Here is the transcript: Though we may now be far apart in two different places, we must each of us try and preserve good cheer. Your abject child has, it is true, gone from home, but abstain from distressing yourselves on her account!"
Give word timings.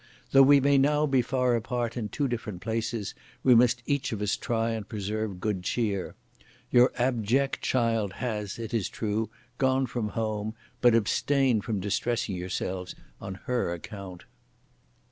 Though 0.31 0.41
we 0.41 0.59
may 0.59 0.79
now 0.79 1.05
be 1.05 1.21
far 1.21 1.55
apart 1.55 1.95
in 1.95 2.09
two 2.09 2.27
different 2.27 2.59
places, 2.59 3.13
we 3.43 3.53
must 3.53 3.83
each 3.85 4.11
of 4.11 4.19
us 4.19 4.35
try 4.35 4.71
and 4.71 4.89
preserve 4.89 5.39
good 5.39 5.61
cheer. 5.63 6.15
Your 6.71 6.91
abject 6.97 7.61
child 7.61 8.13
has, 8.13 8.57
it 8.57 8.73
is 8.73 8.89
true, 8.89 9.29
gone 9.59 9.85
from 9.85 10.07
home, 10.17 10.55
but 10.81 10.95
abstain 10.95 11.61
from 11.61 11.79
distressing 11.79 12.35
yourselves 12.35 12.95
on 13.21 13.41
her 13.45 13.71
account!" 13.71 14.23